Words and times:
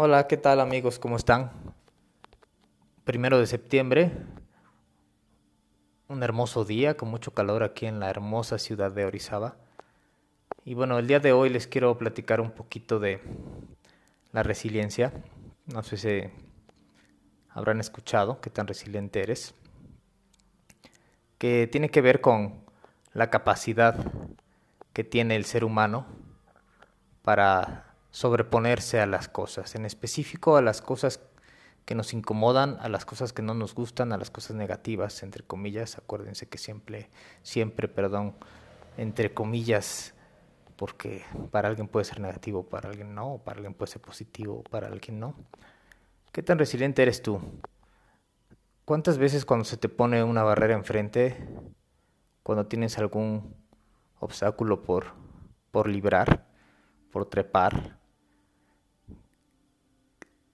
Hola, 0.00 0.28
¿qué 0.28 0.36
tal 0.36 0.60
amigos? 0.60 1.00
¿Cómo 1.00 1.16
están? 1.16 1.50
Primero 3.02 3.40
de 3.40 3.48
septiembre, 3.48 4.12
un 6.06 6.22
hermoso 6.22 6.64
día 6.64 6.96
con 6.96 7.08
mucho 7.08 7.34
calor 7.34 7.64
aquí 7.64 7.86
en 7.86 7.98
la 7.98 8.08
hermosa 8.08 8.60
ciudad 8.60 8.92
de 8.92 9.06
Orizaba. 9.06 9.56
Y 10.64 10.74
bueno, 10.74 11.00
el 11.00 11.08
día 11.08 11.18
de 11.18 11.32
hoy 11.32 11.48
les 11.48 11.66
quiero 11.66 11.98
platicar 11.98 12.40
un 12.40 12.52
poquito 12.52 13.00
de 13.00 13.20
la 14.30 14.44
resiliencia. 14.44 15.12
No 15.66 15.82
sé 15.82 15.96
si 15.96 16.30
habrán 17.48 17.80
escuchado 17.80 18.40
qué 18.40 18.50
tan 18.50 18.68
resiliente 18.68 19.20
eres. 19.20 19.52
Que 21.38 21.66
tiene 21.66 21.88
que 21.88 22.02
ver 22.02 22.20
con 22.20 22.64
la 23.14 23.30
capacidad 23.30 23.96
que 24.92 25.02
tiene 25.02 25.34
el 25.34 25.44
ser 25.44 25.64
humano 25.64 26.06
para 27.22 27.87
sobreponerse 28.10 29.00
a 29.00 29.06
las 29.06 29.28
cosas, 29.28 29.74
en 29.74 29.84
específico 29.84 30.56
a 30.56 30.62
las 30.62 30.80
cosas 30.82 31.20
que 31.84 31.94
nos 31.94 32.12
incomodan, 32.12 32.76
a 32.80 32.88
las 32.88 33.04
cosas 33.06 33.32
que 33.32 33.40
no 33.40 33.54
nos 33.54 33.74
gustan, 33.74 34.12
a 34.12 34.18
las 34.18 34.30
cosas 34.30 34.56
negativas, 34.56 35.22
entre 35.22 35.42
comillas. 35.42 35.96
Acuérdense 35.96 36.46
que 36.46 36.58
siempre, 36.58 37.08
siempre, 37.42 37.88
perdón, 37.88 38.34
entre 38.98 39.32
comillas, 39.32 40.12
porque 40.76 41.24
para 41.50 41.68
alguien 41.68 41.88
puede 41.88 42.04
ser 42.04 42.20
negativo, 42.20 42.62
para 42.62 42.90
alguien 42.90 43.14
no, 43.14 43.40
para 43.44 43.56
alguien 43.56 43.72
puede 43.72 43.92
ser 43.92 44.02
positivo, 44.02 44.62
para 44.64 44.88
alguien 44.88 45.18
no. 45.18 45.34
¿Qué 46.30 46.42
tan 46.42 46.58
resiliente 46.58 47.02
eres 47.02 47.22
tú? 47.22 47.40
¿Cuántas 48.84 49.18
veces 49.18 49.44
cuando 49.44 49.64
se 49.64 49.76
te 49.76 49.88
pone 49.88 50.22
una 50.22 50.42
barrera 50.42 50.74
enfrente, 50.74 51.36
cuando 52.42 52.66
tienes 52.66 52.98
algún 52.98 53.54
obstáculo 54.20 54.82
por, 54.82 55.06
por 55.70 55.88
librar, 55.88 56.46
por 57.10 57.26
trepar, 57.26 57.97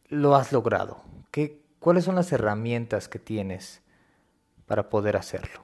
lo 0.08 0.34
has 0.34 0.52
logrado? 0.52 1.02
¿Qué, 1.30 1.62
¿Cuáles 1.78 2.04
son 2.04 2.14
las 2.14 2.32
herramientas 2.32 3.08
que 3.08 3.18
tienes 3.18 3.82
para 4.66 4.88
poder 4.88 5.16
hacerlo? 5.16 5.62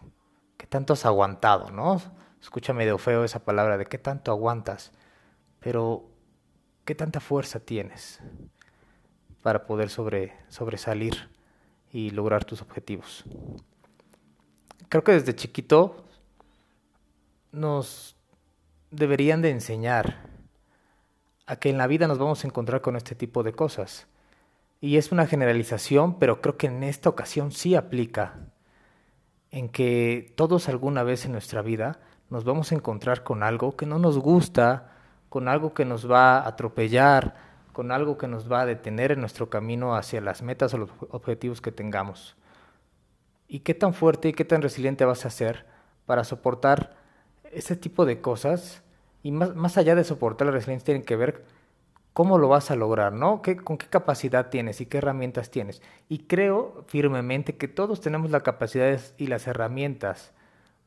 ¿Qué 0.57 0.67
tanto 0.67 0.93
has 0.93 1.07
aguantado, 1.07 1.71
no? 1.71 2.01
Escucha 2.41 2.73
medio 2.73 2.99
feo 2.99 3.25
esa 3.25 3.45
palabra 3.45 3.79
de 3.79 3.87
qué 3.87 3.99
tanto 3.99 4.31
aguantas, 4.31 4.93
pero 5.61 6.11
¿qué 6.85 6.95
tanta 6.95 7.21
fuerza 7.21 7.61
tienes 7.61 8.21
para 9.43 9.67
poder 9.67 9.91
sobre, 9.91 10.35
sobresalir 10.49 11.31
y 11.93 12.11
lograr 12.11 12.45
tus 12.45 12.63
objetivos? 12.63 13.25
Creo 14.89 15.05
que 15.05 15.13
desde 15.13 15.37
chiquito 15.37 16.05
nos 17.53 18.17
deberían 18.91 19.43
de 19.43 19.51
enseñar 19.51 20.29
a 21.47 21.57
que 21.57 21.71
en 21.71 21.79
la 21.79 21.87
vida 21.87 22.09
nos 22.09 22.19
vamos 22.19 22.45
a 22.45 22.47
encontrar 22.47 22.81
con 22.81 22.97
este 22.97 23.15
tipo 23.15 23.43
de 23.43 23.53
cosas 23.53 24.07
y 24.81 24.97
es 24.97 25.13
una 25.13 25.27
generalización, 25.27 26.19
pero 26.19 26.41
creo 26.41 26.57
que 26.57 26.69
en 26.69 26.83
esta 26.83 27.11
ocasión 27.11 27.53
sí 27.53 27.75
aplica, 27.75 28.35
en 29.51 29.69
que 29.69 30.33
todos 30.37 30.69
alguna 30.69 31.03
vez 31.03 31.25
en 31.25 31.33
nuestra 31.33 31.61
vida 31.61 32.01
nos 32.31 32.45
vamos 32.45 32.73
a 32.73 32.77
encontrar 32.77 33.23
con 33.23 33.43
algo 33.43 33.77
que 33.77 33.87
no 33.87 33.99
nos 33.99 34.19
gusta, 34.19 34.93
con 35.29 35.49
algo 35.49 35.75
que 35.75 35.85
nos 35.85 36.11
va 36.11 36.39
a 36.39 36.49
atropellar, 36.49 37.35
con 37.73 37.93
algo 37.93 38.17
que 38.17 38.29
nos 38.29 38.51
va 38.51 38.63
a 38.63 38.67
detener 38.67 39.13
en 39.13 39.21
nuestro 39.21 39.51
camino 39.51 39.95
hacia 39.97 40.21
las 40.21 40.43
metas 40.43 40.73
o 40.75 40.79
los 40.79 40.91
objetivos 41.11 41.61
que 41.61 41.73
tengamos. 41.73 42.37
¿Y 43.49 43.61
qué 43.61 43.75
tan 43.75 43.95
fuerte 43.95 44.29
y 44.29 44.33
qué 44.33 44.45
tan 44.45 44.63
resiliente 44.63 45.05
vas 45.05 45.27
a 45.27 45.31
ser 45.31 45.67
para 46.07 46.25
soportar 46.25 46.97
ese 47.53 47.77
tipo 47.77 48.07
de 48.07 48.21
cosas? 48.21 48.83
Y 49.23 49.33
más, 49.33 49.55
más 49.55 49.77
allá 49.77 49.95
de 49.95 50.05
soportar 50.05 50.47
la 50.47 50.53
resiliencia, 50.53 50.87
tienen 50.87 51.05
que 51.05 51.17
ver 51.17 51.45
cómo 52.13 52.39
lo 52.39 52.49
vas 52.49 52.71
a 52.71 52.77
lograr, 52.77 53.13
¿no? 53.13 53.43
¿Qué, 53.43 53.57
¿Con 53.57 53.79
qué 53.79 53.87
capacidad 53.87 54.51
tienes 54.51 54.81
y 54.81 54.87
qué 54.87 54.99
herramientas 54.99 55.51
tienes? 55.51 55.83
Y 56.09 56.21
creo 56.21 56.85
firmemente 56.89 57.57
que 57.57 57.69
todos 57.69 58.01
tenemos 58.01 58.31
las 58.31 58.43
capacidades 58.43 59.15
y 59.17 59.29
las 59.29 59.47
herramientas 59.47 60.33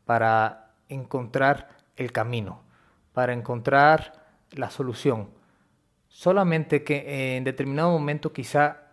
para 0.05 0.73
encontrar 0.89 1.69
el 1.95 2.11
camino, 2.11 2.61
para 3.13 3.33
encontrar 3.33 4.25
la 4.51 4.69
solución. 4.69 5.29
Solamente 6.07 6.83
que 6.83 7.37
en 7.37 7.43
determinado 7.43 7.91
momento 7.91 8.33
quizá 8.33 8.83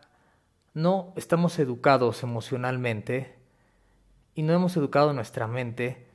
no 0.72 1.12
estamos 1.16 1.58
educados 1.58 2.22
emocionalmente 2.22 3.36
y 4.34 4.42
no 4.42 4.52
hemos 4.52 4.76
educado 4.76 5.12
nuestra 5.12 5.46
mente 5.46 6.06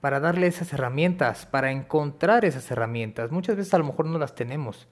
para 0.00 0.20
darle 0.20 0.46
esas 0.46 0.72
herramientas, 0.72 1.46
para 1.46 1.72
encontrar 1.72 2.44
esas 2.44 2.70
herramientas. 2.70 3.32
Muchas 3.32 3.56
veces 3.56 3.74
a 3.74 3.78
lo 3.78 3.84
mejor 3.84 4.06
no 4.06 4.18
las 4.18 4.34
tenemos 4.34 4.86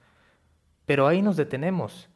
pero 0.87 1.05
ahí 1.05 1.21
nos 1.21 1.35
detenemos. 1.35 2.09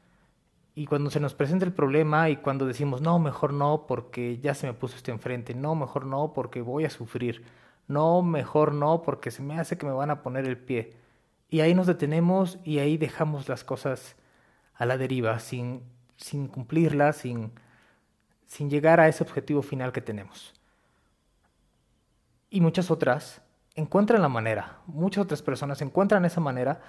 Y 0.73 0.85
cuando 0.85 1.09
se 1.09 1.19
nos 1.19 1.35
presenta 1.35 1.65
el 1.65 1.73
problema 1.73 2.29
y 2.29 2.37
cuando 2.37 2.65
decimos, 2.65 3.01
no, 3.01 3.19
mejor 3.19 3.51
no, 3.51 3.85
porque 3.85 4.39
ya 4.39 4.55
se 4.55 4.65
me 4.65 4.73
puso 4.73 4.95
este 4.95 5.11
enfrente, 5.11 5.53
no, 5.53 5.75
mejor 5.75 6.05
no, 6.05 6.31
porque 6.33 6.61
voy 6.61 6.85
a 6.85 6.89
sufrir, 6.89 7.43
no, 7.89 8.21
mejor 8.21 8.73
no, 8.73 9.01
porque 9.01 9.29
se 9.29 9.43
me 9.43 9.59
hace 9.59 9.77
que 9.77 9.85
me 9.85 9.91
van 9.91 10.09
a 10.09 10.21
poner 10.21 10.45
el 10.45 10.57
pie. 10.57 10.95
Y 11.49 11.59
ahí 11.59 11.75
nos 11.75 11.85
detenemos 11.85 12.59
y 12.63 12.79
ahí 12.79 12.95
dejamos 12.97 13.49
las 13.49 13.65
cosas 13.65 14.15
a 14.73 14.85
la 14.85 14.97
deriva, 14.97 15.37
sin, 15.39 15.83
sin 16.15 16.47
cumplirlas, 16.47 17.17
sin, 17.17 17.51
sin 18.47 18.69
llegar 18.69 19.01
a 19.01 19.09
ese 19.09 19.21
objetivo 19.21 19.61
final 19.61 19.91
que 19.91 20.01
tenemos. 20.01 20.53
Y 22.49 22.61
muchas 22.61 22.89
otras 22.89 23.41
encuentran 23.75 24.21
la 24.21 24.29
manera, 24.29 24.77
muchas 24.85 25.25
otras 25.25 25.41
personas 25.41 25.81
encuentran 25.81 26.23
esa 26.23 26.39
manera 26.39 26.81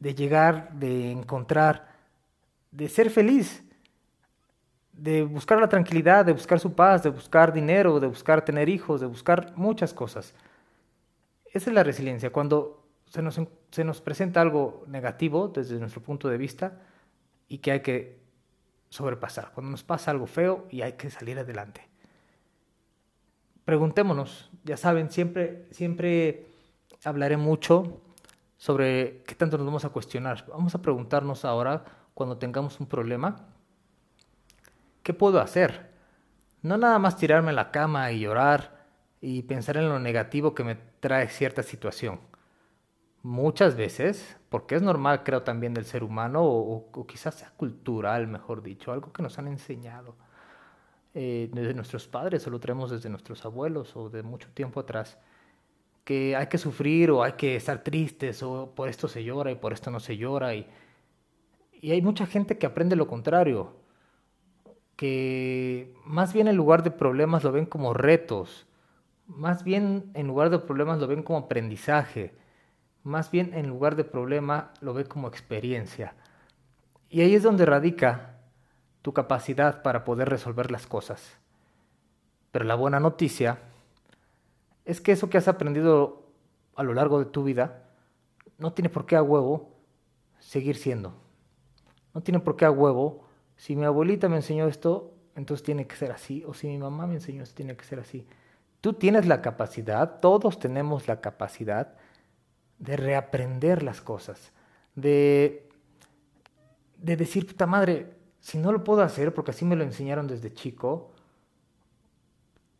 de 0.00 0.14
llegar, 0.14 0.72
de 0.72 1.12
encontrar, 1.12 1.88
de 2.72 2.88
ser 2.88 3.10
feliz, 3.10 3.62
de 4.92 5.22
buscar 5.22 5.60
la 5.60 5.68
tranquilidad, 5.68 6.24
de 6.24 6.32
buscar 6.32 6.58
su 6.58 6.72
paz, 6.72 7.02
de 7.02 7.10
buscar 7.10 7.52
dinero, 7.52 8.00
de 8.00 8.06
buscar 8.06 8.44
tener 8.44 8.68
hijos, 8.68 9.00
de 9.00 9.06
buscar 9.06 9.52
muchas 9.56 9.94
cosas. 9.94 10.34
Esa 11.52 11.70
es 11.70 11.74
la 11.74 11.84
resiliencia. 11.84 12.30
Cuando 12.30 12.86
se 13.06 13.22
nos, 13.22 13.40
se 13.70 13.84
nos 13.84 14.00
presenta 14.00 14.40
algo 14.40 14.84
negativo 14.88 15.48
desde 15.48 15.78
nuestro 15.78 16.02
punto 16.02 16.28
de 16.28 16.38
vista 16.38 16.80
y 17.48 17.58
que 17.58 17.72
hay 17.72 17.80
que 17.80 18.20
sobrepasar. 18.88 19.52
Cuando 19.52 19.70
nos 19.70 19.84
pasa 19.84 20.10
algo 20.10 20.26
feo 20.26 20.66
y 20.70 20.82
hay 20.82 20.94
que 20.94 21.10
salir 21.10 21.38
adelante. 21.38 21.88
Preguntémonos, 23.64 24.50
ya 24.64 24.76
saben, 24.76 25.10
siempre, 25.10 25.66
siempre 25.70 26.46
hablaré 27.04 27.36
mucho 27.36 28.00
sobre 28.60 29.22
qué 29.26 29.34
tanto 29.34 29.56
nos 29.56 29.64
vamos 29.64 29.86
a 29.86 29.88
cuestionar. 29.88 30.44
Vamos 30.48 30.74
a 30.74 30.82
preguntarnos 30.82 31.46
ahora, 31.46 31.82
cuando 32.12 32.36
tengamos 32.36 32.78
un 32.78 32.86
problema, 32.86 33.46
¿qué 35.02 35.14
puedo 35.14 35.40
hacer? 35.40 35.88
No 36.60 36.76
nada 36.76 36.98
más 36.98 37.16
tirarme 37.16 37.50
en 37.50 37.56
la 37.56 37.70
cama 37.70 38.12
y 38.12 38.20
llorar 38.20 38.84
y 39.22 39.44
pensar 39.44 39.78
en 39.78 39.88
lo 39.88 39.98
negativo 39.98 40.54
que 40.54 40.62
me 40.62 40.74
trae 40.74 41.30
cierta 41.30 41.62
situación. 41.62 42.20
Muchas 43.22 43.76
veces, 43.76 44.36
porque 44.50 44.74
es 44.74 44.82
normal, 44.82 45.22
creo 45.24 45.42
también 45.42 45.72
del 45.72 45.86
ser 45.86 46.04
humano, 46.04 46.42
o, 46.44 47.06
quizás 47.06 47.36
sea 47.36 47.52
cultural, 47.56 48.26
mejor 48.26 48.62
dicho, 48.62 48.92
algo 48.92 49.10
que 49.10 49.22
nos 49.22 49.38
han 49.38 49.48
enseñado 49.48 50.16
eh, 51.14 51.48
desde 51.50 51.72
nuestros 51.72 52.06
padres 52.08 52.46
o 52.46 52.50
lo 52.50 52.60
traemos 52.60 52.90
desde 52.90 53.08
nuestros 53.08 53.42
abuelos 53.46 53.96
o 53.96 54.10
de 54.10 54.22
mucho 54.22 54.50
tiempo 54.52 54.80
atrás 54.80 55.16
que 56.10 56.34
hay 56.34 56.48
que 56.48 56.58
sufrir 56.58 57.12
o 57.12 57.22
hay 57.22 57.34
que 57.34 57.54
estar 57.54 57.84
tristes 57.84 58.42
o 58.42 58.72
por 58.74 58.88
esto 58.88 59.06
se 59.06 59.22
llora 59.22 59.52
y 59.52 59.54
por 59.54 59.72
esto 59.72 59.92
no 59.92 60.00
se 60.00 60.16
llora. 60.16 60.56
Y, 60.56 60.66
y 61.80 61.92
hay 61.92 62.02
mucha 62.02 62.26
gente 62.26 62.58
que 62.58 62.66
aprende 62.66 62.96
lo 62.96 63.06
contrario, 63.06 63.76
que 64.96 65.94
más 66.04 66.32
bien 66.32 66.48
en 66.48 66.56
lugar 66.56 66.82
de 66.82 66.90
problemas 66.90 67.44
lo 67.44 67.52
ven 67.52 67.64
como 67.64 67.94
retos, 67.94 68.66
más 69.28 69.62
bien 69.62 70.10
en 70.14 70.26
lugar 70.26 70.50
de 70.50 70.58
problemas 70.58 70.98
lo 70.98 71.06
ven 71.06 71.22
como 71.22 71.38
aprendizaje, 71.38 72.34
más 73.04 73.30
bien 73.30 73.54
en 73.54 73.68
lugar 73.68 73.94
de 73.94 74.02
problema 74.02 74.72
lo 74.80 74.94
ven 74.94 75.06
como 75.06 75.28
experiencia. 75.28 76.16
Y 77.08 77.20
ahí 77.20 77.36
es 77.36 77.44
donde 77.44 77.66
radica 77.66 78.40
tu 79.02 79.12
capacidad 79.12 79.82
para 79.82 80.02
poder 80.02 80.28
resolver 80.28 80.72
las 80.72 80.88
cosas. 80.88 81.38
Pero 82.50 82.64
la 82.64 82.74
buena 82.74 82.98
noticia 82.98 83.69
es 84.90 85.00
que 85.00 85.12
eso 85.12 85.30
que 85.30 85.38
has 85.38 85.46
aprendido 85.46 86.26
a 86.74 86.82
lo 86.82 86.94
largo 86.94 87.20
de 87.20 87.26
tu 87.26 87.44
vida 87.44 87.84
no 88.58 88.72
tiene 88.72 88.88
por 88.88 89.06
qué 89.06 89.14
a 89.14 89.22
huevo 89.22 89.76
seguir 90.40 90.76
siendo. 90.76 91.14
No 92.12 92.22
tiene 92.22 92.40
por 92.40 92.56
qué 92.56 92.64
a 92.64 92.72
huevo, 92.72 93.24
si 93.56 93.76
mi 93.76 93.84
abuelita 93.84 94.28
me 94.28 94.36
enseñó 94.36 94.66
esto, 94.66 95.14
entonces 95.36 95.64
tiene 95.64 95.86
que 95.86 95.94
ser 95.94 96.10
así, 96.10 96.42
o 96.44 96.54
si 96.54 96.66
mi 96.66 96.76
mamá 96.76 97.06
me 97.06 97.14
enseñó 97.14 97.44
esto, 97.44 97.54
tiene 97.54 97.76
que 97.76 97.84
ser 97.84 98.00
así. 98.00 98.26
Tú 98.80 98.94
tienes 98.94 99.26
la 99.26 99.42
capacidad, 99.42 100.18
todos 100.18 100.58
tenemos 100.58 101.06
la 101.06 101.20
capacidad 101.20 101.94
de 102.78 102.96
reaprender 102.96 103.84
las 103.84 104.00
cosas, 104.00 104.52
de, 104.96 105.68
de 106.96 107.16
decir, 107.16 107.46
puta 107.46 107.66
madre, 107.66 108.16
si 108.40 108.58
no 108.58 108.72
lo 108.72 108.82
puedo 108.82 109.02
hacer 109.02 109.32
porque 109.34 109.52
así 109.52 109.64
me 109.64 109.76
lo 109.76 109.84
enseñaron 109.84 110.26
desde 110.26 110.52
chico, 110.52 111.12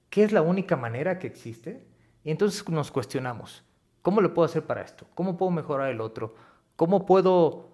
¿qué 0.08 0.24
es 0.24 0.32
la 0.32 0.42
única 0.42 0.74
manera 0.76 1.20
que 1.20 1.28
existe? 1.28 1.89
Y 2.24 2.30
entonces 2.30 2.68
nos 2.68 2.90
cuestionamos, 2.90 3.64
¿cómo 4.02 4.20
lo 4.20 4.34
puedo 4.34 4.46
hacer 4.46 4.66
para 4.66 4.82
esto? 4.82 5.06
¿Cómo 5.14 5.36
puedo 5.36 5.50
mejorar 5.50 5.90
el 5.90 6.00
otro? 6.00 6.34
¿Cómo 6.76 7.06
puedo 7.06 7.70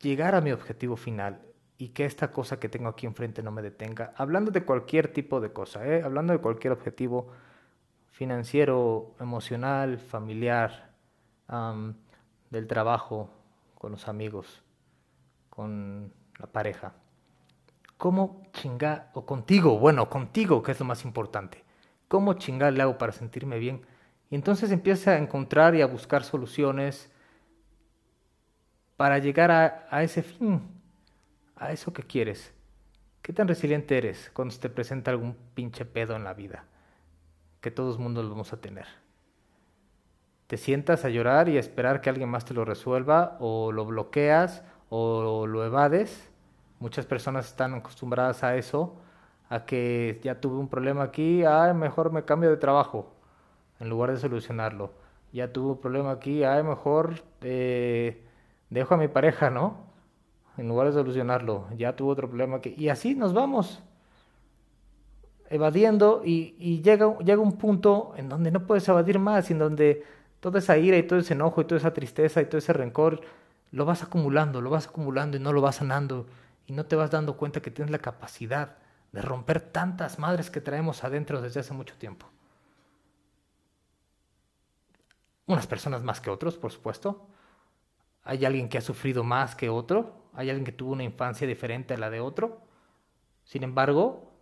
llegar 0.00 0.34
a 0.34 0.40
mi 0.40 0.52
objetivo 0.52 0.96
final 0.96 1.40
y 1.78 1.88
que 1.88 2.04
esta 2.04 2.30
cosa 2.30 2.60
que 2.60 2.68
tengo 2.68 2.88
aquí 2.88 3.06
enfrente 3.06 3.42
no 3.42 3.50
me 3.50 3.62
detenga. 3.62 4.12
Hablando 4.16 4.50
de 4.50 4.64
cualquier 4.64 5.12
tipo 5.12 5.40
de 5.40 5.52
cosa, 5.52 5.86
¿eh? 5.86 6.02
hablando 6.02 6.32
de 6.32 6.38
cualquier 6.38 6.72
objetivo 6.72 7.28
financiero, 8.10 9.14
emocional, 9.18 9.98
familiar, 9.98 10.92
del 12.50 12.66
trabajo, 12.68 13.28
con 13.74 13.92
los 13.92 14.06
amigos, 14.06 14.62
con 15.50 16.12
la 16.38 16.46
pareja. 16.46 16.94
¿Cómo 17.96 18.42
chingar, 18.52 19.10
o 19.14 19.26
contigo, 19.26 19.78
bueno, 19.78 20.08
contigo, 20.08 20.62
que 20.62 20.72
es 20.72 20.80
lo 20.80 20.86
más 20.86 21.04
importante? 21.04 21.64
¿Cómo 22.08 22.34
chingar 22.34 22.72
le 22.72 22.82
hago 22.82 22.98
para 22.98 23.12
sentirme 23.12 23.58
bien? 23.58 23.82
Y 24.30 24.34
entonces 24.34 24.70
empieza 24.70 25.12
a 25.12 25.18
encontrar 25.18 25.74
y 25.74 25.82
a 25.82 25.86
buscar 25.86 26.24
soluciones 26.24 27.10
para 28.96 29.18
llegar 29.18 29.50
a, 29.50 30.02
ese 30.02 30.22
fin, 30.22 30.62
a 31.56 31.72
eso 31.72 31.92
que 31.92 32.02
quieres. 32.02 32.52
¿Qué 33.22 33.32
tan 33.32 33.48
resiliente 33.48 33.96
eres 33.96 34.30
cuando 34.32 34.52
se 34.52 34.60
te 34.60 34.68
presenta 34.68 35.10
algún 35.10 35.36
pinche 35.54 35.84
pedo 35.84 36.14
en 36.14 36.24
la 36.24 36.34
vida? 36.34 36.64
Que 37.60 37.70
todos 37.70 37.98
mundo 37.98 38.22
lo 38.22 38.30
vamos 38.30 38.52
a 38.52 38.60
tener. 38.60 38.86
¿Te 40.46 40.56
sientas 40.56 41.04
a 41.04 41.08
llorar 41.08 41.48
y 41.48 41.56
a 41.56 41.60
esperar 41.60 42.00
que 42.00 42.10
alguien 42.10 42.28
más 42.28 42.44
te 42.44 42.54
lo 42.54 42.64
resuelva 42.64 43.36
o 43.40 43.72
lo 43.72 43.86
bloqueas 43.86 44.62
o 44.90 45.46
lo 45.46 45.64
evades? 45.64 46.30
Muchas 46.80 47.06
personas 47.06 47.46
están 47.46 47.74
acostumbradas 47.74 48.44
a 48.44 48.56
eso, 48.56 49.00
a 49.48 49.64
que 49.64 50.20
ya 50.22 50.40
tuve 50.40 50.58
un 50.58 50.68
problema 50.68 51.02
aquí, 51.04 51.44
ah, 51.44 51.72
mejor 51.74 52.12
me 52.12 52.24
cambio 52.24 52.50
de 52.50 52.56
trabajo, 52.56 53.12
en 53.80 53.88
lugar 53.88 54.10
de 54.10 54.18
solucionarlo. 54.18 54.92
Ya 55.32 55.52
tuve 55.52 55.72
un 55.72 55.80
problema 55.80 56.12
aquí, 56.12 56.44
ah, 56.44 56.62
mejor 56.62 57.22
eh, 57.42 58.22
dejo 58.70 58.94
a 58.94 58.96
mi 58.98 59.08
pareja, 59.08 59.50
¿no? 59.50 59.84
En 60.56 60.68
lugar 60.68 60.86
de 60.88 60.92
solucionarlo, 60.92 61.66
ya 61.76 61.96
tuve 61.96 62.12
otro 62.12 62.28
problema 62.28 62.56
aquí. 62.56 62.74
Y 62.78 62.88
así 62.88 63.14
nos 63.14 63.32
vamos 63.32 63.82
evadiendo 65.50 66.22
y, 66.24 66.80
llega, 66.82 67.18
llega 67.18 67.40
un 67.40 67.58
punto 67.58 68.14
en 68.16 68.28
donde 68.28 68.50
no 68.50 68.66
puedes 68.66 68.88
evadir 68.88 69.18
más, 69.18 69.50
en 69.50 69.58
donde 69.58 70.04
toda 70.40 70.58
esa 70.58 70.76
ira 70.78 70.96
y 70.96 71.02
todo 71.04 71.18
ese 71.18 71.34
enojo 71.34 71.60
y 71.60 71.64
toda 71.64 71.78
esa 71.78 71.92
tristeza 71.92 72.40
y 72.40 72.46
todo 72.46 72.58
ese 72.58 72.72
rencor 72.72 73.20
lo 73.70 73.84
vas 73.84 74.02
acumulando, 74.02 74.60
lo 74.60 74.70
vas 74.70 74.86
acumulando 74.86 75.36
y 75.36 75.40
no 75.40 75.52
lo 75.52 75.60
vas 75.60 75.76
sanando 75.76 76.26
y 76.66 76.72
no 76.72 76.86
te 76.86 76.96
vas 76.96 77.10
dando 77.10 77.36
cuenta 77.36 77.60
que 77.60 77.70
tienes 77.70 77.90
la 77.90 77.98
capacidad 77.98 78.76
de 79.14 79.22
romper 79.22 79.60
tantas 79.60 80.18
madres 80.18 80.50
que 80.50 80.60
traemos 80.60 81.04
adentro 81.04 81.40
desde 81.40 81.60
hace 81.60 81.72
mucho 81.72 81.94
tiempo. 81.96 82.26
Unas 85.46 85.68
personas 85.68 86.02
más 86.02 86.20
que 86.20 86.30
otros, 86.30 86.58
por 86.58 86.72
supuesto, 86.72 87.28
hay 88.24 88.44
alguien 88.44 88.68
que 88.68 88.78
ha 88.78 88.80
sufrido 88.80 89.22
más 89.22 89.54
que 89.54 89.68
otro, 89.68 90.24
hay 90.32 90.50
alguien 90.50 90.64
que 90.64 90.72
tuvo 90.72 90.92
una 90.92 91.04
infancia 91.04 91.46
diferente 91.46 91.94
a 91.94 91.96
la 91.96 92.10
de 92.10 92.18
otro. 92.18 92.62
Sin 93.44 93.62
embargo, 93.62 94.32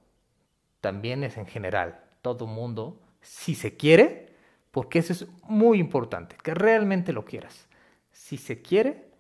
también 0.81 1.23
es 1.23 1.37
en 1.37 1.47
general, 1.47 2.03
todo 2.23 2.47
mundo, 2.47 2.99
si 3.21 3.55
se 3.55 3.77
quiere, 3.77 4.35
porque 4.71 5.01
eso 5.01 5.13
es 5.13 5.27
muy 5.43 5.81
importante, 5.81 6.39
que 6.43 6.55
realmente 6.55 7.13
lo 7.13 7.27
quieras. 7.27 7.69
Si 8.11 8.39
se 8.39 8.63
quiere, 8.63 9.11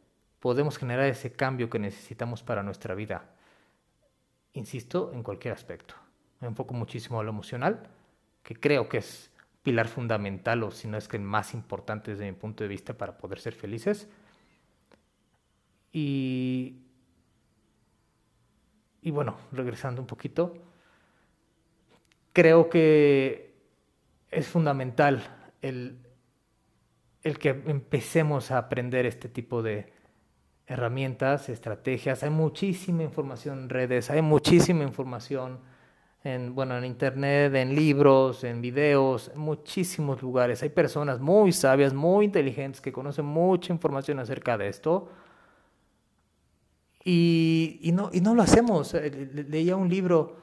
podemos 0.40 0.78
generar 0.78 1.08
ese 1.08 1.30
cambio 1.30 1.68
que 1.68 1.78
necesitamos 1.78 2.42
para 2.42 2.62
nuestra 2.62 2.94
vida. 2.94 3.28
Insisto, 4.54 5.12
en 5.14 5.22
cualquier 5.22 5.54
aspecto. 5.54 5.94
Me 6.40 6.48
enfoco 6.48 6.74
muchísimo 6.74 7.20
a 7.20 7.22
lo 7.22 7.30
emocional, 7.30 7.88
que 8.42 8.54
creo 8.54 8.88
que 8.88 8.98
es 8.98 9.30
pilar 9.62 9.88
fundamental 9.88 10.62
o 10.64 10.70
si 10.70 10.88
no 10.88 10.96
es 10.98 11.08
que 11.08 11.16
el 11.16 11.22
más 11.22 11.54
importante 11.54 12.10
desde 12.10 12.30
mi 12.30 12.36
punto 12.36 12.64
de 12.64 12.68
vista 12.68 12.94
para 12.94 13.16
poder 13.16 13.38
ser 13.38 13.54
felices 13.54 14.08
y, 15.92 16.78
y 19.02 19.10
bueno, 19.10 19.36
regresando 19.52 20.00
un 20.00 20.06
poquito, 20.06 20.54
creo 22.32 22.68
que 22.68 23.54
es 24.30 24.48
fundamental 24.48 25.52
el, 25.60 25.98
el 27.22 27.38
que 27.38 27.50
empecemos 27.50 28.50
a 28.50 28.58
aprender 28.58 29.06
este 29.06 29.28
tipo 29.28 29.62
de 29.62 29.92
herramientas, 30.66 31.48
estrategias. 31.48 32.22
Hay 32.22 32.30
muchísima 32.30 33.02
información 33.02 33.60
en 33.60 33.68
redes, 33.68 34.10
hay 34.10 34.22
muchísima 34.22 34.84
información 34.84 35.60
en, 36.24 36.54
bueno, 36.54 36.78
en 36.78 36.84
internet, 36.84 37.54
en 37.54 37.74
libros, 37.74 38.44
en 38.44 38.60
videos, 38.60 39.30
en 39.34 39.40
muchísimos 39.40 40.22
lugares. 40.22 40.62
Hay 40.62 40.70
personas 40.70 41.20
muy 41.20 41.52
sabias, 41.52 41.92
muy 41.92 42.26
inteligentes 42.26 42.80
que 42.80 42.92
conocen 42.92 43.24
mucha 43.24 43.72
información 43.72 44.18
acerca 44.20 44.56
de 44.56 44.68
esto 44.68 45.10
y, 47.04 47.90
no, 47.92 48.34
lo 48.34 48.42
hacemos. 48.42 48.94
Eh, 48.94 49.10
leía 49.48 49.76
un 49.76 49.88
libro 49.88 50.36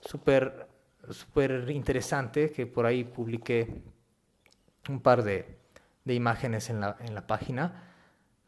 súper 0.00 0.68
super 1.08 1.68
interesante 1.70 2.50
que 2.50 2.66
por 2.66 2.86
ahí 2.86 3.04
publiqué 3.04 3.82
un 4.88 5.00
par 5.00 5.22
de, 5.22 5.58
de 6.04 6.14
imágenes 6.14 6.70
en 6.70 6.80
la, 6.80 6.96
en 7.00 7.14
la 7.14 7.26
página 7.26 7.84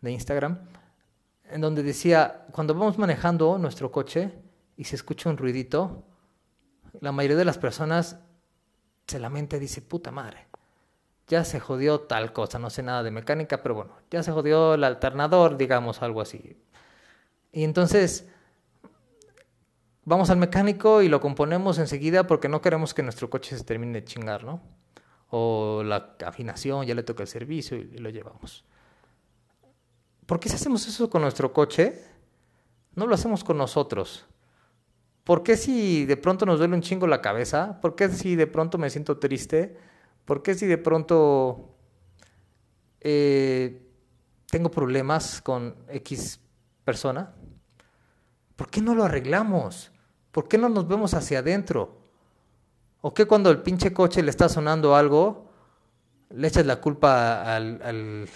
de 0.00 0.12
Instagram, 0.12 0.58
en 1.52 1.60
donde 1.60 1.82
decía, 1.82 2.46
cuando 2.52 2.74
vamos 2.74 2.98
manejando 2.98 3.58
nuestro 3.58 3.90
coche 3.92 4.32
y 4.76 4.84
se 4.84 4.96
escucha 4.96 5.28
un 5.28 5.36
ruidito, 5.36 6.04
la 7.00 7.12
mayoría 7.12 7.36
de 7.36 7.44
las 7.44 7.58
personas 7.58 8.18
se 9.06 9.18
lamenta 9.18 9.56
y 9.56 9.60
dice, 9.60 9.82
puta 9.82 10.10
madre, 10.10 10.46
ya 11.28 11.44
se 11.44 11.60
jodió 11.60 12.00
tal 12.00 12.32
cosa, 12.32 12.58
no 12.58 12.70
sé 12.70 12.82
nada 12.82 13.02
de 13.02 13.10
mecánica, 13.10 13.62
pero 13.62 13.74
bueno, 13.74 13.92
ya 14.10 14.22
se 14.22 14.32
jodió 14.32 14.74
el 14.74 14.84
alternador, 14.84 15.56
digamos, 15.56 16.02
algo 16.02 16.20
así. 16.20 16.56
Y 17.52 17.64
entonces 17.64 18.28
vamos 20.04 20.30
al 20.30 20.38
mecánico 20.38 21.02
y 21.02 21.08
lo 21.08 21.20
componemos 21.20 21.78
enseguida 21.78 22.26
porque 22.26 22.48
no 22.48 22.60
queremos 22.60 22.94
que 22.94 23.02
nuestro 23.02 23.30
coche 23.30 23.56
se 23.56 23.64
termine 23.64 24.00
de 24.00 24.04
chingar, 24.04 24.44
¿no? 24.44 24.62
O 25.30 25.82
la 25.84 26.16
afinación, 26.26 26.86
ya 26.86 26.94
le 26.94 27.02
toca 27.02 27.22
el 27.22 27.28
servicio 27.28 27.76
y, 27.76 27.98
lo 27.98 28.10
llevamos. 28.10 28.64
¿Por 30.26 30.40
qué 30.40 30.48
si 30.48 30.54
hacemos 30.54 30.86
eso 30.86 31.10
con 31.10 31.22
nuestro 31.22 31.52
coche, 31.52 32.02
no 32.94 33.06
lo 33.06 33.14
hacemos 33.14 33.44
con 33.44 33.58
nosotros? 33.58 34.26
¿Por 35.24 35.42
qué 35.42 35.56
si 35.56 36.04
de 36.04 36.16
pronto 36.16 36.46
nos 36.46 36.58
duele 36.58 36.74
un 36.74 36.82
chingo 36.82 37.06
la 37.06 37.20
cabeza? 37.20 37.80
¿Por 37.80 37.94
qué 37.94 38.08
si 38.08 38.34
de 38.34 38.46
pronto 38.46 38.78
me 38.78 38.90
siento 38.90 39.18
triste? 39.18 39.76
¿Por 40.24 40.42
qué 40.42 40.54
si 40.54 40.66
de 40.66 40.78
pronto 40.78 41.76
eh, 43.00 43.88
tengo 44.46 44.70
problemas 44.70 45.40
con 45.40 45.76
X 45.88 46.40
persona? 46.84 47.34
¿Por 48.56 48.68
qué 48.68 48.80
no 48.80 48.94
lo 48.94 49.04
arreglamos? 49.04 49.92
¿Por 50.30 50.48
qué 50.48 50.58
no 50.58 50.68
nos 50.68 50.88
vemos 50.88 51.14
hacia 51.14 51.40
adentro? 51.40 51.98
¿O 53.00 53.12
qué 53.12 53.26
cuando 53.26 53.50
el 53.50 53.62
pinche 53.62 53.92
coche 53.92 54.22
le 54.22 54.30
está 54.30 54.48
sonando 54.48 54.94
algo, 54.94 55.50
le 56.30 56.48
echas 56.48 56.64
la 56.64 56.80
culpa 56.80 57.56
al, 57.56 58.28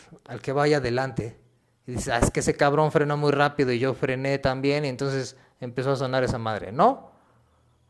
que 0.43 0.52
vaya 0.52 0.78
adelante? 0.78 1.46
Y 1.87 1.93
dices, 1.93 2.09
ah, 2.09 2.19
es 2.19 2.31
que 2.31 2.40
ese 2.40 2.57
cabrón 2.57 2.90
frenó 2.90 3.16
muy 3.16 3.31
rápido 3.31 3.73
y 3.73 3.78
yo 3.78 3.95
frené 3.95 4.38
también 4.38 4.85
y 4.85 4.88
entonces 4.88 5.37
empezó 5.61 5.93
a 5.93 5.97
sonar 5.97 6.25
esa 6.25 6.38
madre. 6.38 6.73
No, 6.73 7.11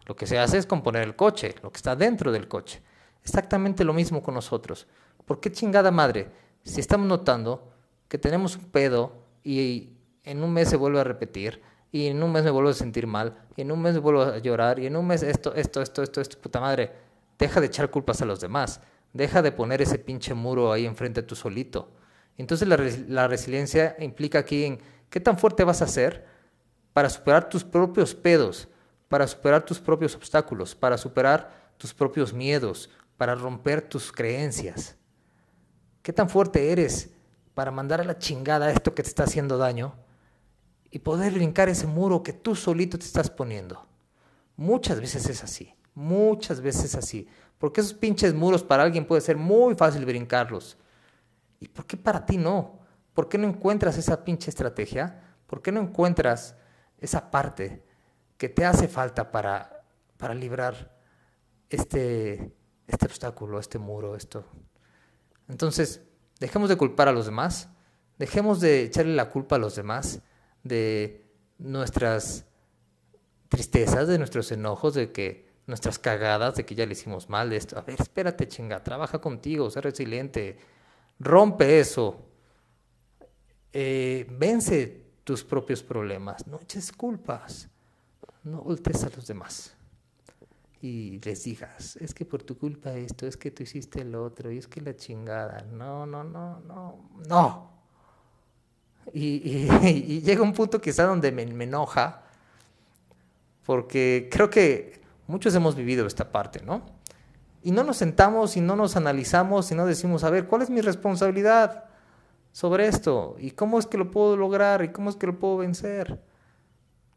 lo 0.04 0.14
que 0.14 0.26
se 0.26 0.38
hace 0.38 0.58
es 0.58 0.66
componer 0.66 1.02
el 1.02 1.16
coche, 1.16 1.54
lo 1.62 1.70
que 1.70 1.76
está 1.76 1.96
dentro 1.96 2.30
del 2.30 2.48
coche. 2.48 2.82
Exactamente 3.22 3.84
lo 3.84 3.92
mismo 3.92 4.22
con 4.22 4.34
nosotros. 4.34 4.86
¿Por 5.24 5.40
qué 5.40 5.50
chingada 5.50 5.90
madre? 5.90 6.28
Si 6.62 6.80
estamos 6.80 7.06
notando 7.06 7.72
que 8.08 8.18
tenemos 8.18 8.56
un 8.56 8.64
pedo 8.66 9.12
y 9.42 9.94
en 10.24 10.42
un 10.42 10.52
mes 10.52 10.68
se 10.68 10.76
vuelve 10.76 11.00
a 11.00 11.04
repetir, 11.04 11.62
y 11.92 12.08
en 12.08 12.22
un 12.22 12.32
mes 12.32 12.44
me 12.44 12.50
vuelvo 12.50 12.70
a 12.70 12.74
sentir 12.74 13.06
mal, 13.06 13.38
y 13.56 13.62
en 13.62 13.72
un 13.72 13.80
mes 13.80 13.94
me 13.94 14.00
vuelvo 14.00 14.22
a 14.22 14.38
llorar, 14.38 14.78
y 14.78 14.86
en 14.86 14.96
un 14.96 15.06
mes 15.06 15.22
esto, 15.22 15.54
esto, 15.54 15.80
esto, 15.80 16.02
esto, 16.02 16.20
esto, 16.20 16.38
puta 16.38 16.60
madre, 16.60 16.92
deja 17.38 17.60
de 17.60 17.66
echar 17.66 17.90
culpas 17.90 18.20
a 18.20 18.26
los 18.26 18.40
demás, 18.40 18.80
deja 19.12 19.40
de 19.40 19.52
poner 19.52 19.80
ese 19.80 19.98
pinche 19.98 20.34
muro 20.34 20.72
ahí 20.72 20.84
enfrente 20.84 21.22
tú 21.22 21.34
solito. 21.34 21.88
Entonces 22.36 22.68
la, 22.68 23.26
resiliencia 23.28 23.96
implica 23.98 24.40
aquí 24.40 24.64
en 24.64 24.78
qué 25.10 25.20
tan 25.20 25.38
fuerte 25.38 25.64
vas 25.64 25.82
a 25.82 25.86
ser 25.86 26.26
para 26.92 27.08
superar 27.10 27.48
tus 27.48 27.64
propios 27.64 28.14
pedos, 28.14 28.68
para 29.08 29.26
superar 29.26 29.64
tus 29.64 29.78
propios 29.78 30.14
obstáculos, 30.14 30.74
para 30.74 30.98
superar 30.98 31.72
tus 31.76 31.94
propios 31.94 32.32
miedos, 32.32 32.90
para 33.16 33.34
romper 33.34 33.82
tus 33.82 34.12
creencias. 34.12 34.96
¿Qué 36.02 36.12
tan 36.12 36.28
fuerte 36.28 36.72
eres 36.72 37.10
para 37.54 37.70
mandar 37.70 38.00
a 38.00 38.04
la 38.04 38.18
chingada 38.18 38.70
esto 38.70 38.94
que 38.94 39.02
te 39.02 39.08
está 39.08 39.24
haciendo 39.24 39.56
daño 39.56 39.94
y 40.90 40.98
poder 40.98 41.32
brincar 41.32 41.68
ese 41.68 41.86
muro 41.86 42.22
que 42.22 42.32
tú 42.32 42.54
solito 42.54 42.98
te 42.98 43.04
estás 43.04 43.30
poniendo. 43.30 43.86
Muchas 44.56 45.00
veces 45.00 45.28
es 45.28 45.42
así, 45.42 45.74
muchas 45.94 46.60
veces 46.60 46.84
es 46.84 46.94
así, 46.94 47.28
porque 47.58 47.80
esos 47.80 47.94
pinches 47.94 48.34
muros 48.34 48.62
para 48.62 48.82
alguien 48.82 49.06
puede 49.06 49.20
ser 49.20 49.36
muy 49.36 49.74
fácil 49.74 50.04
brincarlos. 50.04 50.76
¿Y 51.60 51.68
por 51.68 51.86
qué 51.86 51.96
para 51.96 52.25
ti 52.26 52.36
no? 52.36 52.80
¿Por 53.14 53.28
qué 53.28 53.38
no 53.38 53.46
encuentras 53.48 53.96
esa 53.96 54.25
pinche 54.25 54.50
estrategia? 54.50 55.22
¿Por 55.46 55.62
qué 55.62 55.72
no 55.72 55.80
encuentras 55.80 56.56
esa 56.98 57.30
parte 57.30 57.84
que 58.36 58.48
te 58.48 58.64
hace 58.64 58.88
falta 58.88 59.30
para, 59.30 59.84
para 60.16 60.34
librar 60.34 60.94
este, 61.70 62.54
este 62.86 63.06
obstáculo, 63.06 63.58
este 63.58 63.78
muro, 63.78 64.16
esto? 64.16 64.44
Entonces, 65.48 66.02
dejemos 66.40 66.68
de 66.68 66.76
culpar 66.76 67.08
a 67.08 67.12
los 67.12 67.26
demás, 67.26 67.70
dejemos 68.18 68.60
de 68.60 68.82
echarle 68.82 69.14
la 69.14 69.30
culpa 69.30 69.56
a 69.56 69.58
los 69.58 69.76
demás 69.76 70.22
de 70.62 71.26
nuestras 71.58 72.44
tristezas, 73.48 74.08
de 74.08 74.18
nuestros 74.18 74.50
enojos, 74.52 74.94
de 74.94 75.12
que 75.12 75.46
nuestras 75.66 75.98
cagadas, 75.98 76.56
de 76.56 76.64
que 76.64 76.75
ya 76.75 76.86
le 76.86 76.92
hicimos 76.92 77.28
mal 77.28 77.50
de 77.50 77.56
esto. 77.56 77.78
A 77.78 77.82
ver, 77.82 78.00
espérate, 78.00 78.48
chinga, 78.48 78.82
trabaja 78.82 79.20
contigo, 79.20 79.70
sé 79.70 79.80
resiliente, 79.80 80.58
rompe 81.18 81.80
eso, 81.80 82.26
eh, 83.73 84.26
vence 84.30 85.04
tus 85.25 85.42
propios 85.44 85.82
problemas, 85.82 86.46
no 86.46 86.61
eches 86.61 86.92
culpas, 86.92 87.68
no 88.44 88.62
voltees 88.62 89.04
a 89.04 89.11
los 89.11 89.26
demás 89.26 89.76
y 90.87 91.20
les 91.20 91.44
digas, 91.44 91.96
es 91.96 92.14
que 92.14 92.25
por 92.25 92.42
tu 92.42 92.56
culpa 92.56 92.92
esto, 92.92 93.26
es 93.26 93.37
que 93.37 93.50
tú 93.50 93.62
hiciste 93.62 94.02
el 94.02 94.14
otro, 94.14 94.52
y 94.52 94.58
es 94.58 94.68
que 94.68 94.80
la 94.80 94.94
chingada, 94.94 95.66
no, 95.73 96.06
no, 96.06 96.23
no, 96.23 96.61
no, 96.61 97.11
no. 97.28 97.70
Y, 99.12 99.68
llega 100.20 100.42
un 100.42 100.52
punto 100.52 100.80
quizá 100.80 101.04
donde 101.04 101.32
me, 101.32 101.42
enoja, 101.42 102.23
porque 103.64 104.28
creo 104.30 104.49
que 104.50 105.00
muchos 105.26 105.54
hemos 105.54 105.75
vivido 105.75 106.06
esta 106.06 106.30
parte, 106.30 106.61
¿no? 106.62 106.82
Y 107.66 107.73
no 107.73 107.82
nos 107.82 107.96
sentamos 107.96 108.56
y 108.56 108.61
no 108.61 108.76
nos 108.76 108.94
analizamos 108.94 109.73
y 109.73 109.75
no 109.75 109.87
decimos, 109.87 110.23
a 110.23 110.30
ver, 110.30 110.46
¿cuál 110.46 110.62
es 110.62 110.70
mi 110.70 110.80
responsabilidad 110.80 111.87
sobre 112.52 112.87
esto? 112.87 113.35
¿Y 113.40 113.50
cómo 113.50 113.80
es 113.80 113.88
que 113.88 113.99
lo 113.99 114.12
puedo 114.12 114.37
lograr? 114.37 114.85
¿Y 114.85 114.90
cómo 114.90 115.11
es 115.11 115.16
que 115.16 115.26
lo 115.26 115.40
puedo 115.40 115.56
vencer? 115.56 116.23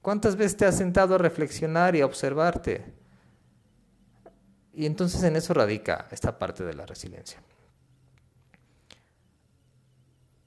¿Cuántas 0.01 0.35
veces 0.35 0.57
te 0.57 0.65
has 0.65 0.75
sentado 0.75 1.13
a 1.13 1.17
reflexionar 1.19 1.95
y 1.95 2.01
a 2.01 2.07
observarte? 2.07 2.83
Y 4.73 4.87
entonces 4.87 5.21
en 5.21 5.35
eso 5.35 5.53
radica 5.53 6.07
esta 6.09 6.39
parte 6.39 6.63
de 6.63 6.73
la 6.73 6.87
resiliencia. 6.87 7.39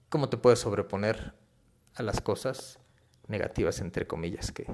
¿Cómo 0.09 0.29
te 0.29 0.37
puedes 0.37 0.59
sobreponer 0.59 1.33
a 1.95 2.03
las 2.03 2.21
cosas 2.21 2.81
negativas, 3.29 3.81
entre 3.81 4.09
comillas, 4.09 4.51
que 4.51 4.67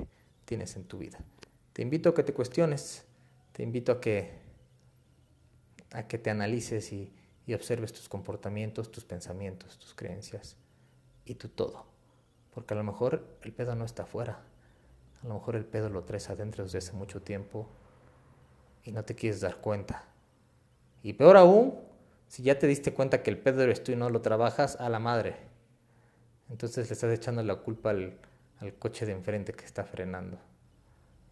tienes 0.47 0.75
en 0.77 0.85
tu 0.85 0.97
vida? 0.97 1.19
Te 1.75 1.83
invito 1.83 2.09
a 2.09 2.15
que 2.15 2.23
te 2.23 2.33
cuestiones, 2.33 3.05
te 3.53 3.63
invito 3.63 3.93
a 3.93 4.01
que, 4.01 4.48
a 5.93 6.07
que 6.07 6.19
te 6.19 6.31
analices 6.31 6.93
y, 6.93 7.13
y 7.47 7.55
observes 7.55 7.93
tus 7.93 8.09
comportamientos, 8.09 8.91
tus 8.91 9.05
pensamientos, 9.05 9.79
tus 9.79 9.95
creencias 9.95 10.57
y 11.25 11.35
tu 11.35 11.49
todo. 11.49 11.87
Porque 12.55 12.75
a 12.75 12.77
lo 12.77 12.85
mejor 12.85 13.25
el 13.43 13.53
pedo 13.53 13.75
no 13.75 13.85
está 13.85 14.03
afuera, 14.03 14.41
a 15.23 15.27
lo 15.27 15.35
mejor 15.35 15.57
el 15.57 15.65
pedo 15.65 15.89
lo 15.89 16.05
traes 16.05 16.31
adentro 16.31 16.65
desde 16.65 16.79
hace 16.79 16.93
mucho 16.93 17.23
tiempo 17.23 17.69
y 18.85 18.93
no 18.93 19.05
te 19.05 19.15
quieres 19.15 19.41
dar 19.41 19.57
cuenta. 19.57 20.05
Y 21.03 21.15
peor 21.15 21.37
aún, 21.37 21.79
si 22.29 22.43
ya 22.43 22.59
te 22.59 22.67
diste 22.67 22.93
cuenta 22.93 23.23
que 23.23 23.31
el 23.31 23.39
pedo 23.39 23.63
eres 23.63 23.83
tú 23.83 23.93
y 23.93 23.97
no 23.97 24.11
lo 24.11 24.21
trabajas, 24.21 24.77
a 24.77 24.89
la 24.89 24.99
madre. 24.99 25.37
Entonces 26.51 26.89
le 26.89 26.95
estás 26.95 27.13
echando 27.13 27.43
la 27.43 27.57
culpa 27.57 27.91
al, 27.91 28.19
al 28.61 28.75
coche 28.75 29.07
de 29.07 29.13
enfrente 29.13 29.53
que 29.53 29.65
está 29.65 29.85
frenando. 29.85 30.39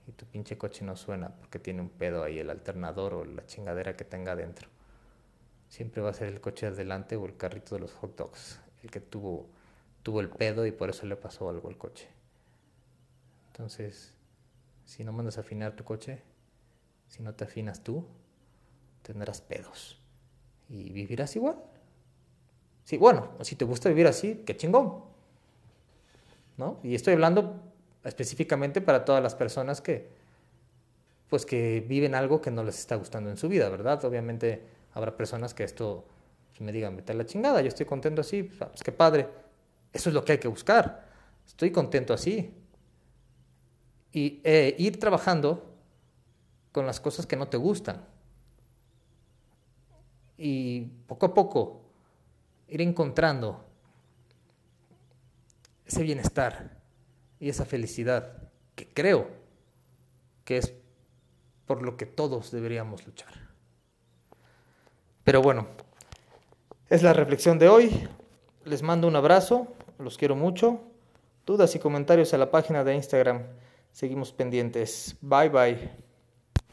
Y 0.07 0.13
tu 0.13 0.25
pinche 0.27 0.57
coche 0.57 0.85
no 0.85 0.97
suena 0.97 1.35
porque 1.35 1.59
tiene 1.59 1.81
un 1.81 1.89
pedo 1.89 2.23
ahí, 2.23 2.39
el 2.39 2.51
alternador 2.51 3.15
o 3.15 3.25
la 3.25 3.45
chingadera 3.47 3.97
que 3.97 4.05
tenga 4.05 4.33
adentro. 4.33 4.69
Siempre 5.69 6.01
va 6.01 6.11
a 6.11 6.15
ser 6.15 6.29
el 6.29 6.41
coche 6.41 6.67
de 6.67 6.73
adelante 6.73 7.17
o 7.17 7.27
el 7.27 7.37
carrito 7.37 7.75
de 7.75 7.81
los 7.81 7.93
hot 7.95 8.17
dogs, 8.17 8.61
el 8.83 8.91
que 8.91 9.01
tuvo, 9.01 9.49
tuvo 10.03 10.21
el 10.21 10.29
pedo 10.29 10.65
y 10.65 10.71
por 10.71 10.91
eso 10.91 11.07
le 11.07 11.17
pasó 11.17 11.49
algo 11.51 11.69
al 11.69 11.77
coche. 11.77 12.09
Entonces, 13.49 14.15
si 14.85 15.03
no 15.03 15.13
mandas 15.13 15.39
a 15.39 15.41
afinar 15.41 15.75
tu 15.75 15.83
coche, 15.83 16.23
si 17.09 17.23
no 17.23 17.35
te 17.35 17.45
afinas 17.45 17.83
tú, 17.83 18.07
tendrás 19.03 19.41
pedos. 19.41 20.01
Y 20.69 20.93
vivirás 20.93 21.35
igual. 21.37 21.57
Sí, 22.85 22.97
bueno, 22.97 23.31
si 23.41 23.57
te 23.57 23.65
gusta 23.65 23.89
vivir 23.89 24.07
así, 24.07 24.43
qué 24.47 24.57
chingón. 24.57 25.05
¿No? 26.57 26.79
Y 26.83 26.95
estoy 26.95 27.15
hablando 27.15 27.66
específicamente 28.07 28.81
para 28.81 29.05
todas 29.05 29.23
las 29.23 29.35
personas 29.35 29.81
que, 29.81 30.09
pues 31.29 31.45
que 31.45 31.85
viven 31.87 32.15
algo 32.15 32.41
que 32.41 32.51
no 32.51 32.63
les 32.63 32.79
está 32.79 32.95
gustando 32.97 33.31
en 33.31 33.37
su 33.37 33.49
vida, 33.49 33.69
¿verdad? 33.69 34.05
Obviamente 34.05 34.63
habrá 34.95 35.17
personas 35.17 35.55
que 35.55 35.65
esto 35.65 36.07
pues, 36.51 36.61
me 36.61 36.73
digan, 36.73 36.97
vete 36.97 37.13
a 37.13 37.15
la 37.17 37.27
chingada, 37.27 37.61
yo 37.61 37.69
estoy 37.69 37.85
contento 37.85 38.21
así, 38.21 38.45
pues 38.45 38.83
qué 38.83 38.93
padre. 38.93 39.29
Eso 39.93 40.11
es 40.11 40.15
lo 40.15 40.25
que 40.25 40.33
hay 40.33 40.39
que 40.39 40.49
buscar. 40.49 41.07
Estoy 41.47 41.71
contento 41.71 42.13
así. 42.13 42.55
Y 44.13 44.41
eh, 44.45 44.75
ir 44.79 45.01
trabajando 45.01 45.75
con 46.73 46.87
las 46.87 47.01
cosas 47.01 47.27
que 47.27 47.37
no 47.37 47.49
te 47.49 47.57
gustan. 47.57 48.05
Y 50.39 50.83
poco 51.07 51.27
a 51.27 51.35
poco 51.35 51.83
ir 52.69 52.83
encontrando 52.83 53.65
ese 55.87 56.03
bienestar 56.03 56.77
y 57.41 57.49
esa 57.49 57.65
felicidad 57.65 58.43
que 58.75 58.89
creo 58.89 59.29
que 60.45 60.59
es 60.59 60.73
por 61.67 61.83
lo 61.83 61.97
que 61.97 62.07
todos 62.07 62.51
deberíamos 62.51 63.07
luchar. 63.07 63.33
Pero 65.25 65.43
bueno, 65.43 65.67
es 66.89 67.03
la 67.03 67.13
reflexión 67.13 67.59
de 67.59 67.69
hoy. 67.69 68.09
Les 68.65 68.83
mando 68.83 69.09
un 69.09 69.17
abrazo, 69.17 69.67
los 69.99 70.17
quiero 70.17 70.37
mucho. 70.37 70.81
Dudas 71.45 71.75
y 71.75 71.79
comentarios 71.79 72.33
a 72.33 72.39
la 72.39 72.51
página 72.51 72.85
de 72.85 72.95
Instagram. 72.95 73.43
Seguimos 73.91 74.33
pendientes. 74.33 75.17
Bye 75.21 75.49
bye. 75.49 76.06